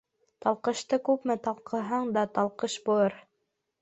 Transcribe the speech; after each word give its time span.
Талҡышты 0.45 0.99
күпме 1.09 1.37
талҡыһаң 1.49 2.09
да, 2.17 2.27
талҡыш 2.39 2.79
булыр. 2.89 3.19